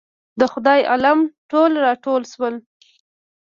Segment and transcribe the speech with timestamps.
[0.39, 1.19] د خدای عالم
[1.51, 2.55] ټول راټول شول.